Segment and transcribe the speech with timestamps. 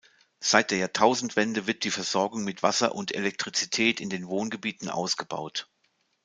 [0.39, 5.69] Seit der Jahrtausendwende wird die Versorgung mit Wasser und Elektrizität in den Wohngebieten ausgebaut.